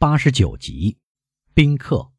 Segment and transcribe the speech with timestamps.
[0.00, 0.96] 八十九集，
[1.52, 2.10] 宾客。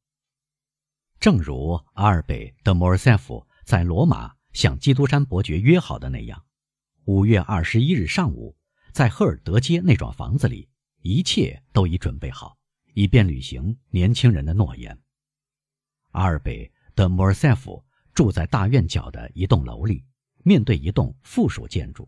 [1.20, 6.46] 正如阿尔贝·德·莫尔塞夫在罗马向基督山伯爵约好的那样，
[7.06, 8.56] 五月二十一日上午，
[8.94, 10.70] 在赫尔德街那幢房子里，
[11.02, 12.56] 一切都已准备好，
[12.94, 14.96] 以便履行年轻人的诺言。
[16.12, 20.06] 阿尔贝·德·莫尔塞夫住在大院角的一栋楼里，
[20.44, 22.08] 面对一栋附属建筑。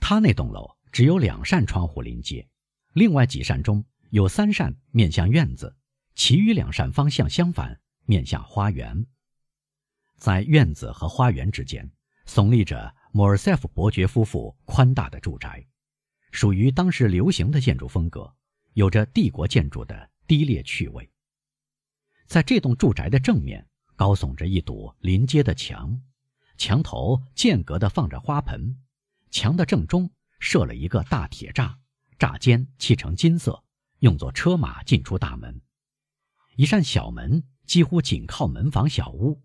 [0.00, 2.48] 他那栋楼只有两扇窗户临街，
[2.94, 3.84] 另外几扇中。
[4.10, 5.76] 有三扇面向院子，
[6.16, 9.06] 其余两扇方向相反，面向花园。
[10.16, 11.88] 在院子和花园之间，
[12.26, 15.64] 耸立着莫尔塞夫伯爵夫妇宽大的住宅，
[16.32, 18.34] 属于当时流行的建筑风格，
[18.72, 21.08] 有着帝国建筑的低劣趣味。
[22.26, 23.64] 在这栋住宅的正面，
[23.94, 26.02] 高耸着一堵临街的墙，
[26.58, 28.76] 墙头间隔的放着花盆，
[29.30, 31.76] 墙的正中设了一个大铁栅，
[32.18, 33.62] 栅间漆成金色。
[34.00, 35.60] 用作车马进出大门，
[36.56, 39.42] 一扇小门几乎紧靠门房小屋，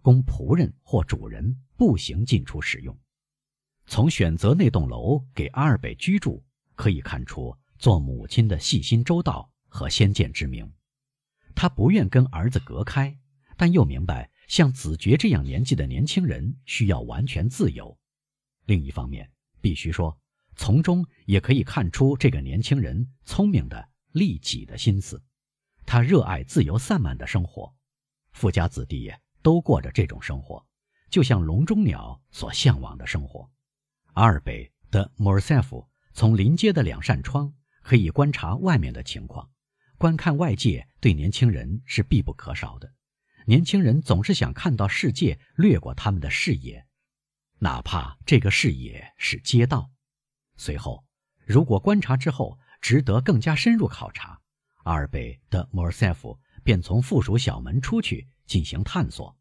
[0.00, 2.98] 供仆人或主人步行进出使用。
[3.84, 6.42] 从选择那栋楼给阿尔贝居住，
[6.74, 10.72] 可以看出做母亲的细心周到和先见之明。
[11.54, 13.14] 他不愿跟儿子隔开，
[13.58, 17.98] 但又明白像子爵这样年纪的年轻人需要完全自由。
[18.64, 20.18] 另一方面，必须说，
[20.56, 23.86] 从中也可以看出这个年轻人聪明的。
[24.18, 25.22] 利己的心思，
[25.86, 27.72] 他热爱自由散漫的生活，
[28.32, 30.66] 富家子弟都过着这种生活，
[31.08, 33.48] 就像笼中鸟所向往的生活。
[34.14, 39.48] 阿尔贝的莫尔塞夫从临街的两扇窗可以观察外面的情况，
[39.96, 42.92] 观看外界对年轻人是必不可少的。
[43.46, 46.84] 年轻人总是想看到世界掠过他们的视野，
[47.60, 49.90] 哪怕这个视野是街道。
[50.56, 51.04] 随后，
[51.46, 54.40] 如果观察之后，值得更加深入考察，
[54.84, 59.36] 阿尔贝的莫尔塞夫便从附属小门出去进行探索，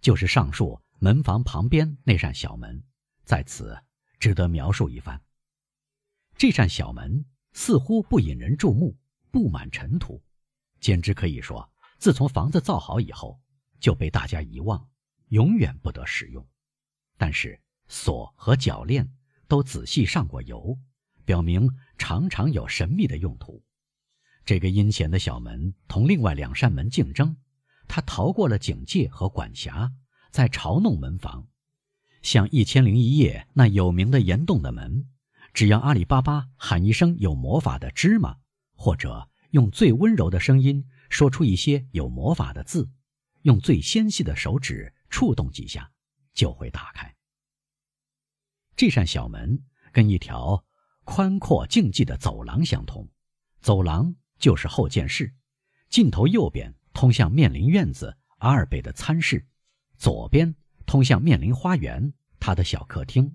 [0.00, 2.82] 就是上述门房旁边那扇小门，
[3.24, 3.78] 在此
[4.18, 5.20] 值得描述一番。
[6.36, 8.96] 这扇小门似乎不引人注目，
[9.30, 10.22] 布满尘土，
[10.80, 13.40] 简直可以说，自从房子造好以后
[13.80, 14.88] 就被大家遗忘，
[15.28, 16.46] 永远不得使用。
[17.16, 19.12] 但是锁和铰链
[19.48, 20.78] 都仔细上过油。
[21.28, 21.68] 表明
[21.98, 23.62] 常常有神秘的用途。
[24.46, 27.36] 这个阴险的小门同另外两扇门竞争，
[27.86, 29.92] 他逃过了警戒和管辖，
[30.30, 31.46] 在嘲弄门房，
[32.22, 35.06] 像《一千零一夜》那有名的岩洞的门，
[35.52, 38.38] 只要阿里巴巴喊一声有魔法的芝麻，
[38.72, 42.88] 或者用最温柔的声音说出一些有魔法的字，
[43.42, 45.92] 用最纤细的手指触动几下，
[46.32, 47.14] 就会打开。
[48.74, 49.62] 这扇小门
[49.92, 50.64] 跟一条。
[51.10, 53.08] 宽阔静寂的走廊相通，
[53.62, 55.34] 走廊就是后见室，
[55.88, 59.44] 尽头右边通向面临院子阿尔贝的餐室，
[59.96, 60.54] 左边
[60.84, 63.34] 通向面临花园他的小客厅。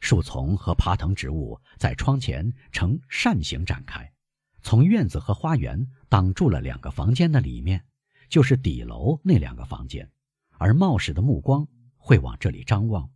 [0.00, 4.12] 树丛和爬藤植物在窗前呈扇形展开，
[4.60, 7.82] 从院子和花园挡住了两个房间的里面，
[8.28, 10.12] 就是底楼那两个房间，
[10.58, 11.66] 而冒失的目光
[11.96, 13.10] 会往这里张望。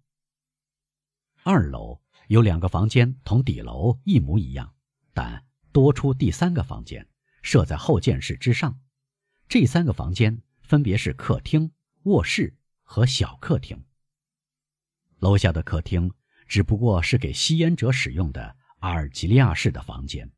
[1.42, 2.00] 二楼。
[2.28, 4.74] 有两个房间同底楼一模一样，
[5.14, 7.08] 但多出第三个房间，
[7.42, 8.78] 设在后建室之上。
[9.48, 11.72] 这三个房间分别是客厅、
[12.02, 13.82] 卧室和小客厅。
[15.20, 16.12] 楼下的客厅
[16.46, 20.30] 只不过是给吸烟者使用的阿尔及利亚式的房间。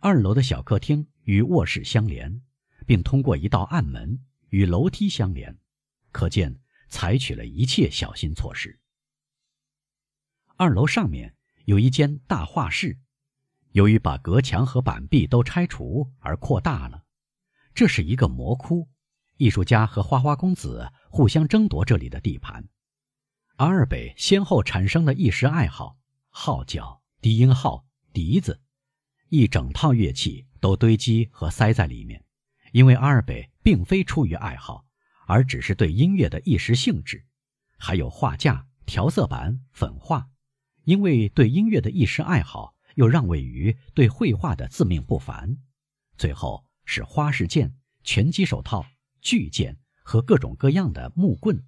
[0.00, 2.42] 二楼的小客厅与卧室相连，
[2.86, 5.56] 并通过一道暗门与楼梯相连，
[6.10, 8.80] 可见采取了一切小心措施。
[10.58, 11.34] 二楼上面
[11.66, 12.98] 有一间大画室，
[13.72, 17.04] 由于把隔墙和板壁都拆除而扩大了。
[17.74, 18.88] 这是一个魔窟，
[19.36, 22.66] 艺术家和花花公子互相争夺这里的地盘。
[23.56, 25.98] 阿尔贝先后产生了一时爱好，
[26.30, 27.84] 号角、低音号、
[28.14, 28.62] 笛子，
[29.28, 32.24] 一整套乐器都堆积和塞在里面。
[32.72, 34.86] 因为阿尔贝并非出于爱好，
[35.26, 37.26] 而只是对音乐的一时兴致，
[37.76, 40.30] 还有画架、调色板、粉画。
[40.86, 45.58] 因为对音乐的一时爱好，又让位于对绘画的自命不凡。
[46.16, 47.74] 最后是花式剑、
[48.04, 48.86] 拳击手套、
[49.20, 51.60] 巨剑和各种各样的木棍。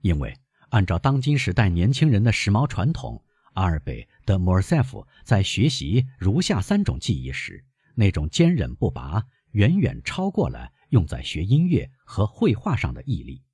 [0.00, 0.36] 因为
[0.70, 13.44] 按照当今时代年轻人的时髦传统，阿尔贝德莫尔塞夫在学习如下三种技艺时，那种坚韧不拔远远超过了用在学音乐和绘画上的毅力。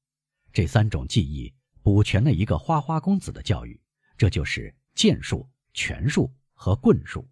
[0.50, 1.52] 这三种技艺
[1.82, 3.78] 补全了一个花花公子的教育，
[4.18, 4.74] 这就是。
[4.94, 7.30] 剑术、拳术和棍术，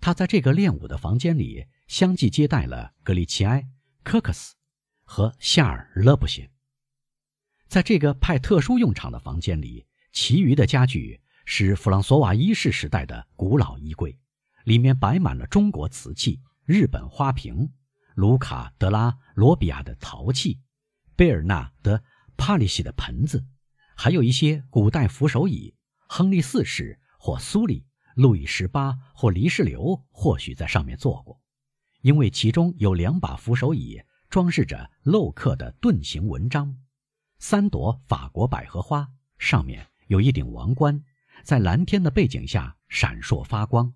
[0.00, 3.68] 他在这个练武的房间里相继接待了格里奇埃、
[4.02, 4.56] 科克斯
[5.04, 6.50] 和夏尔勒布辛。
[7.68, 14.18] 在这个派特殊用场的房间里，其余的家具是弗朗索瓦一世时代的古老衣柜，
[14.64, 17.72] 里面摆满了中国瓷器、日本花瓶、
[18.16, 20.58] 卢卡德拉罗比亚的陶器、
[21.14, 22.02] 贝尔纳德
[22.36, 23.46] 帕里西的盆子，
[23.94, 25.72] 还有一些古代扶手椅。
[26.16, 27.84] 亨利四世或苏里、
[28.14, 31.42] 路易十八或黎世流或许在上面坐过，
[32.02, 34.00] 因为其中有两把扶手椅
[34.30, 36.78] 装饰着镂刻的盾形纹章。
[37.40, 39.08] 三朵法国百合花，
[39.38, 41.02] 上面有一顶王冠，
[41.42, 43.92] 在蓝天的背景下闪烁发光，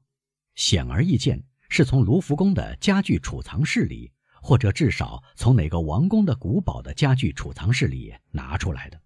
[0.57, 4.11] 显而易见是从卢浮宫的家具储藏室里，
[4.43, 9.01] 或者至少从哪个王宫的古堡的家具储藏室里拿出来的。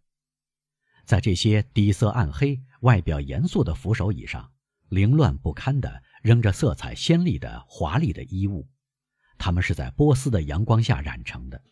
[1.04, 4.52] 在这些底色暗黑、外表严肃的扶手椅上，
[4.88, 8.68] 凌乱不堪地扔着色彩鲜丽的华丽的衣物，
[9.38, 11.62] 它们是在波斯的阳光下染成的。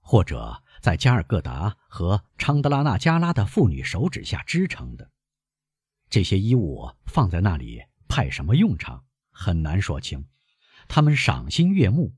[0.00, 5.10] 或者在加尔各答和昌德拉纳加拉的妇女手指下织成的，
[6.08, 10.26] 这些衣物放在那里派什么用场很难说清。
[10.88, 12.14] 他们赏心悦目，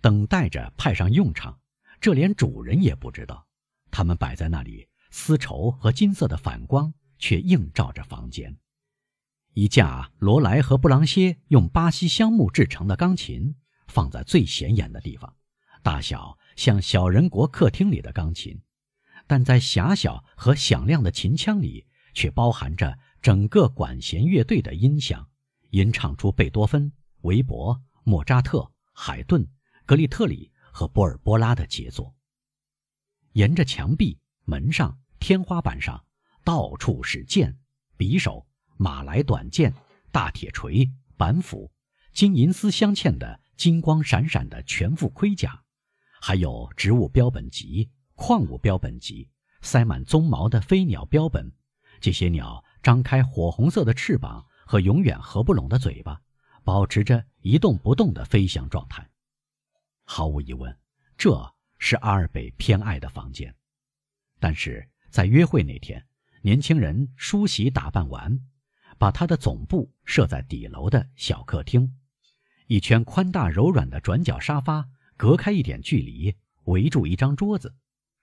[0.00, 1.60] 等待着派上用场，
[2.00, 3.46] 这连主人也不知道。
[3.90, 8.56] 他们摆在那里，丝绸和金色的反光却映照着房间。
[9.54, 13.56] 一架罗莱和布朗歇用巴西香木制成的钢琴
[13.88, 15.34] 放在最显眼的地方，
[15.82, 16.38] 大小。
[16.56, 18.58] 像小人国客厅里的钢琴，
[19.26, 25.28] 但在狭小和响亮的琴腔里，却包含着整个管弦乐队的音响，
[25.72, 26.90] 吟唱出贝多芬、
[27.20, 29.46] 韦伯、莫扎特、海顿、
[29.84, 32.14] 格里特里和波尔波拉的杰作。
[33.32, 36.05] 沿着墙壁、门上、天花板上，
[36.46, 37.58] 到处是剑、
[37.98, 38.46] 匕首、
[38.76, 39.74] 马来短剑、
[40.12, 41.72] 大铁锤、板斧，
[42.12, 45.64] 金银丝镶嵌的金光闪闪的全副盔甲。
[46.20, 49.28] 还有植物标本集、矿物标本集，
[49.60, 51.52] 塞满鬃毛的飞鸟标本。
[52.00, 56.22] 这些鸟张开火红色的翅膀和永远合不拢的嘴巴，
[56.62, 59.10] 保持着一动不动的飞翔状态。
[60.04, 60.78] 毫无疑问，
[61.18, 63.52] 这是阿尔贝偏爱的房间。
[64.38, 66.06] 但是在约会那天，
[66.42, 68.40] 年轻人梳洗打扮完，
[68.98, 71.96] 把他的总部设在底楼的小客厅，
[72.66, 74.88] 一圈宽大柔软的转角沙发。
[75.18, 76.34] 隔开一点距离，
[76.64, 77.74] 围住一张桌子，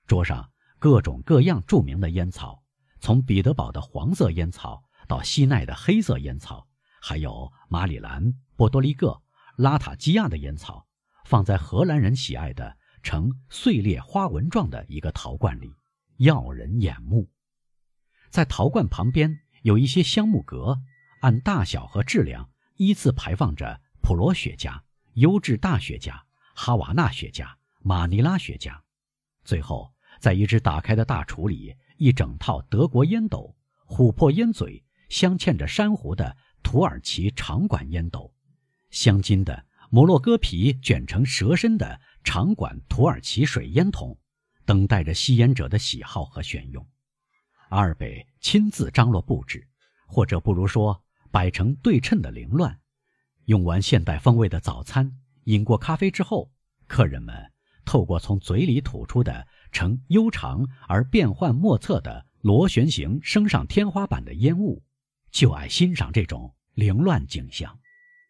[0.06, 2.64] 桌上各种各样著名的烟草，
[3.00, 6.68] 从彼得堡的黄色烟草到西奈的黑色烟草，
[7.02, 9.20] 还有马里兰、波多黎各、
[9.58, 10.86] 拉塔基亚的烟草，
[11.26, 15.74] 放在荷兰人喜爱的呈碎裂花纹状的一个陶罐里，
[16.18, 17.28] 耀人眼目。
[18.34, 20.82] 在陶罐旁边有一些香木格，
[21.22, 24.82] 按大小和质量依次排放着普罗雪茄、
[25.14, 26.20] 优质大雪茄。
[26.56, 27.48] 哈瓦那雪茄、
[27.84, 28.76] 马尼拉雪茄，
[29.44, 33.56] 最后在一只打开的大橱里，一整套德国烟斗、
[33.88, 38.34] 琥珀烟嘴、镶嵌着珊瑚的土耳其长管烟斗、
[38.90, 44.18] 镶金的摩洛哥皮卷成蛇身的长管土耳其水烟筒，
[44.66, 46.84] 等待着吸烟者的喜好和选用。
[47.74, 49.68] 阿尔贝亲自张罗布置，
[50.06, 52.80] 或者不如说摆成对称的凌乱。
[53.46, 55.12] 用完现代风味的早餐。
[55.46, 56.52] 饮过咖啡之后，
[56.86, 57.52] 客人们
[57.84, 64.84] 透过从嘴里吐出的呈悠长而变幻莫测的螺旋形升上天花板的烟雾，
[65.32, 67.80] 就爱欣赏这种凌乱景象。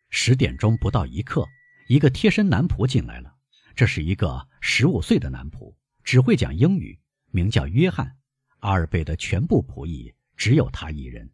[0.10, 1.46] 十点钟不到一刻，
[1.90, 3.36] 一个贴身男仆进来了。
[3.76, 6.98] 这是一个十五岁的男仆，只会讲英语，
[7.30, 8.16] 名叫约翰。
[8.64, 11.30] 阿尔贝的全部仆役只有他一人。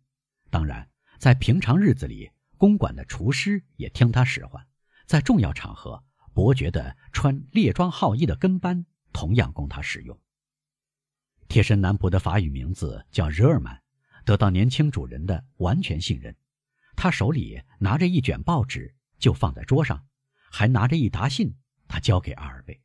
[0.50, 4.66] 当然，在平常日子里，公馆的厨师也听他使唤。
[5.06, 8.84] 在重要场合，伯爵的穿列装号衣的跟班
[9.14, 10.20] 同样供他使用。
[11.48, 13.80] 贴身男仆的法语名字叫热尔曼，
[14.26, 16.36] 得到年轻主人的完全信任。
[16.96, 20.04] 他手里拿着一卷报纸，就放在桌上，
[20.50, 21.56] 还拿着一沓信，
[21.88, 22.82] 他交给阿尔贝。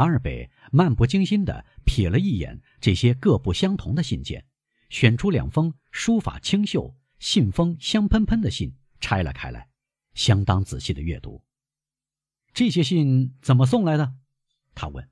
[0.00, 4.46] 阿尔贝漫不经心地瞥了一眼这些各不相同的信件，
[4.88, 9.68] 选出两封书法清秀、信封香喷喷的信，拆了开来。
[10.14, 11.44] 相当仔细的阅读，
[12.54, 14.14] 这些信怎么送来的？
[14.74, 15.06] 他问。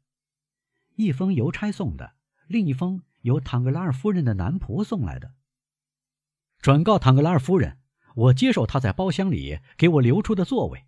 [0.96, 2.14] 一封邮差送的，
[2.46, 5.34] 另一封由唐格拉尔夫人的男仆送来的。
[6.60, 7.78] 转告唐格拉尔夫人，
[8.14, 10.86] 我接受他在包厢里给我留出的座位。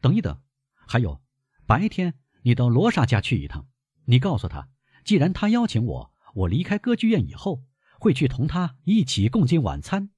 [0.00, 0.40] 等一等，
[0.86, 1.22] 还有，
[1.66, 3.66] 白天你到罗莎家去一趟，
[4.04, 4.68] 你告诉他，
[5.04, 7.64] 既然他邀请我，我离开歌剧院以后
[7.98, 10.10] 会去同他一起共进晚餐。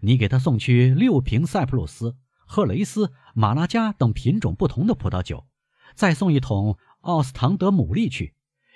[0.00, 2.16] 你给他送去六瓶塞浦路斯。
[2.44, 5.46] 赫雷斯、马拉加等品种不同的葡萄酒，
[5.94, 8.34] 再送一桶奥斯唐德牡蛎去。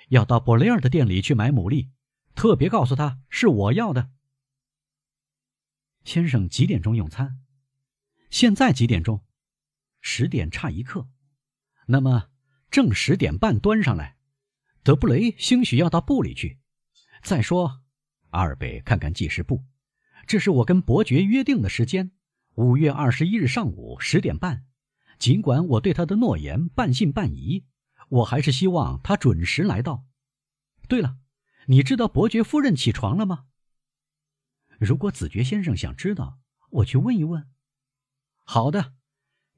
[0.09, 1.89] 要到博雷尔的店里去买牡蛎，
[2.33, 4.09] 特别告诉他是我要的。
[6.03, 7.39] 先生几点钟用餐？
[8.31, 9.23] 现在几点钟？
[10.01, 11.07] 十点差一刻。
[11.85, 12.29] 那么
[12.77, 14.17] 正十点半端上来。
[14.83, 16.59] 德布雷兴许要到部里去。
[17.23, 17.81] 再说，
[18.29, 19.65] 阿尔贝看看计时簿，
[20.27, 22.11] 这是我跟伯爵约定的时间，
[22.53, 24.63] 五月二十一日上午十点半。
[25.17, 27.65] 尽管我对他的诺言半信半疑，
[28.09, 30.05] 我还是希望他准时来到。
[30.87, 31.17] 对了，
[31.65, 33.45] 你知道伯爵夫人起床了吗？
[34.77, 36.37] 如果子爵先生想知道，
[36.69, 37.49] 我去问一问。
[38.43, 38.93] 好的，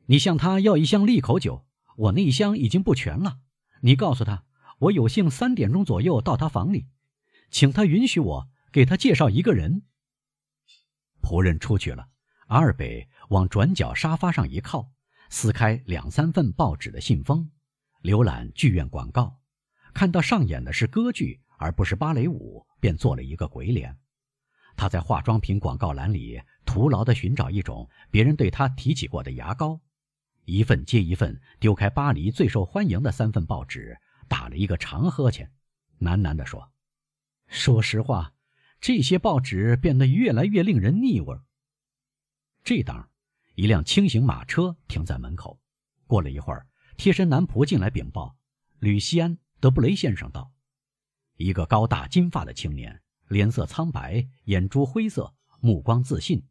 [0.06, 1.66] 你向他要一箱利口酒，
[2.00, 3.40] 我那一箱已经不全了。
[3.82, 4.46] 你告诉他，
[4.80, 6.88] 我有幸三点钟左右到他房里，
[7.52, 9.84] 请他允许我给他介绍一个人。
[11.22, 12.08] 仆人出去了，
[12.48, 14.92] 阿尔北往转角沙发上一靠，
[15.30, 17.52] 撕开两三份报纸的信封，
[18.02, 19.42] 浏览剧院广告，
[19.94, 23.98] 看到上演的是歌剧而不是芭蕾舞，便做了一个鬼脸。
[24.78, 29.82] 他在化妆品广告栏里徒劳地寻找一种别人对他提起过的牙膏，
[30.50, 35.52] 一份接一份丢开巴黎最受欢迎的三份报纸，打了一个长呵欠，
[36.00, 36.72] 喃喃地说
[37.48, 38.34] ：“说实话，
[38.82, 41.38] 这些报纸变得越来越令人腻味。”
[42.64, 43.10] 这当，
[43.56, 45.60] 一辆轻型马车停在门口。
[46.08, 48.36] 过了一会儿，贴身男仆进来禀报
[48.80, 50.52] ：“吕西安·德布雷先生到。”
[51.38, 53.02] 一个高大金发的青年。
[53.30, 56.44] 脸色苍白，眼珠灰色，目光自信，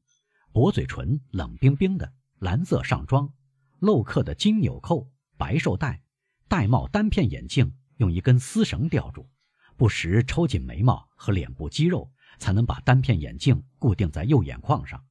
[0.52, 3.32] 薄嘴唇冷冰冰的，蓝色上装，
[3.80, 6.02] 镂刻的金纽扣，白绶带，
[6.49, 9.28] 玳瑁单片眼镜用一根丝绳吊住，
[9.76, 15.04] 不时抽紧眉毛和脸部肌肉，才能把单片眼镜固定在右眼眶上。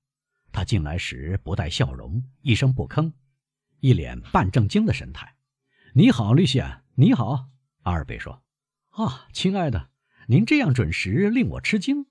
[0.52, 3.14] 他进来时不带笑容，一声不吭，
[3.80, 5.36] 一脸半正经的神态。
[5.94, 7.50] “你好，律西安，你好。”
[7.84, 8.44] 阿尔贝说。
[8.90, 9.90] “啊，亲爱的。”
[10.30, 12.06] 您这样准时令我吃惊，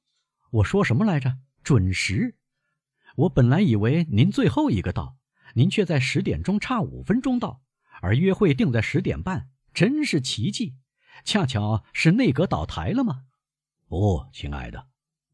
[0.51, 1.37] 我说什么来着？
[1.63, 2.35] 准时？
[3.15, 5.19] 我本来以为您最后一个到，
[5.55, 7.62] 您却在十点钟差五分钟到，
[8.00, 10.75] 而约会定在十点半，真是奇迹！
[11.25, 13.25] 恰巧是内阁倒台了吗？
[13.88, 14.87] 不，亲爱的，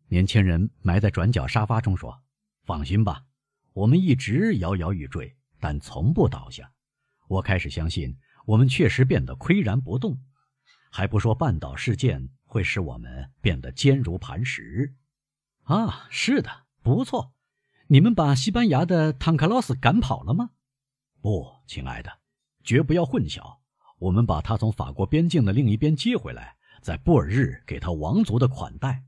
[0.08, 2.22] 年轻人埋在转角沙发中说
[2.64, 3.24] ：“放心吧，
[3.72, 6.72] 我们一直摇摇欲坠，但从不倒下。
[7.28, 8.16] 我开始相信，
[8.46, 10.20] 我们确实变得岿然不动，
[10.90, 14.94] 还不说半岛事件。”会使我们变得坚如磐石，
[15.62, 17.32] 啊，是的，不错。
[17.92, 20.52] 你们把西班牙的唐克劳斯赶跑了吗？
[21.20, 22.10] 不，亲爱的，
[22.64, 23.58] 绝不要混淆。
[23.98, 29.04] 我们把他从法国边境的另一边接回来，在布尔日给他王族的款待。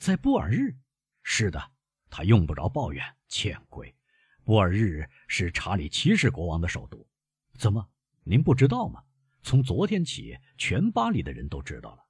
[0.00, 0.74] 在布尔日？
[1.22, 1.62] 是的，
[2.10, 3.94] 他用不着抱怨，欠亏。
[4.42, 7.06] 布尔日是查理七世国王的首都。
[7.56, 7.88] 怎么，
[8.24, 9.00] 您不知道吗？
[9.44, 12.02] 从昨天起，全巴黎的人都知道了。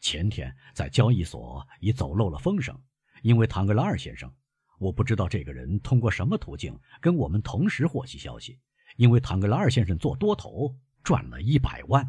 [0.00, 2.80] 前天在交易所已走漏了风声，
[3.22, 4.32] 因为唐格拉尔先生，
[4.80, 8.58] 我不知道这个人通过什么途径跟我们同时获悉消息，
[8.96, 12.02] 因为唐格拉尔先生做多头赚了一百万。